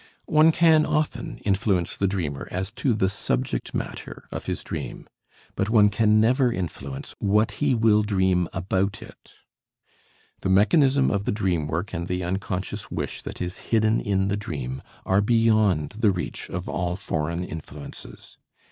[0.25, 5.07] One can often influence the dreamer as to the subject matter of his dream,
[5.55, 9.33] but one can never influence what he will dream about it.
[10.39, 14.37] The mechanism of the dream work and the unconscious wish that is hidden in the
[14.37, 18.39] dream are beyond the reach of all foreign influences.